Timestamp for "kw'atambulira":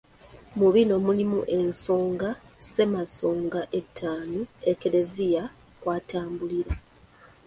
5.81-6.73